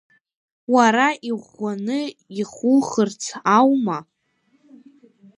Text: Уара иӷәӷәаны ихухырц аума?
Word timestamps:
Уара 0.73 1.07
иӷәӷәаны 1.29 1.99
ихухырц 2.41 3.23
аума? 3.57 3.99